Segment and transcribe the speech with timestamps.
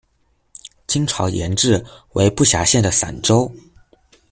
[0.87, 3.51] 清朝沿置，为不辖县的散州。